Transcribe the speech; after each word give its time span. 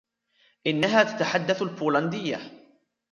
إنها 0.67 1.03
تتحدث 1.03 1.61
البولندية. 1.61 2.51